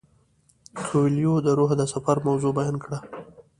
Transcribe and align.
کویلیو 0.79 1.35
د 1.45 1.47
روح 1.59 1.71
د 1.77 1.81
سفر 1.93 2.15
موضوع 2.27 2.51
بیان 2.59 2.75
کړه. 2.83 2.97